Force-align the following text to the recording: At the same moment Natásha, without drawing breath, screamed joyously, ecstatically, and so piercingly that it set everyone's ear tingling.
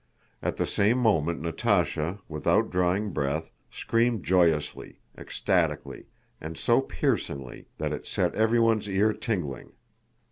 At 0.41 0.55
the 0.57 0.65
same 0.65 0.97
moment 0.97 1.43
Natásha, 1.43 2.21
without 2.27 2.71
drawing 2.71 3.11
breath, 3.11 3.51
screamed 3.69 4.23
joyously, 4.25 4.97
ecstatically, 5.15 6.07
and 6.41 6.57
so 6.57 6.81
piercingly 6.81 7.67
that 7.77 7.93
it 7.93 8.07
set 8.07 8.33
everyone's 8.33 8.89
ear 8.89 9.13
tingling. 9.13 9.73